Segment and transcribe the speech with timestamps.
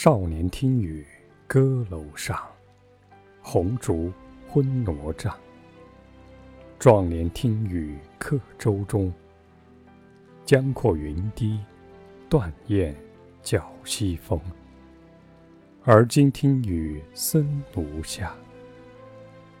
[0.00, 1.04] 少年听雨
[1.48, 2.40] 歌楼上，
[3.42, 4.12] 红烛
[4.46, 5.36] 昏罗帐。
[6.78, 9.12] 壮年听雨客舟中，
[10.44, 11.58] 江阔云低，
[12.28, 12.94] 断雁
[13.42, 14.40] 叫西风。
[15.82, 18.32] 而今听雨僧庐下，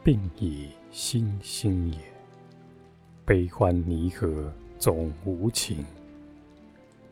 [0.04, 1.98] 鬓已星星也。
[3.24, 5.84] 悲欢离合总无情，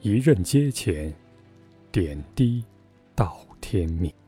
[0.01, 1.13] 一任阶前，
[1.91, 2.65] 点滴
[3.17, 4.26] 到天明。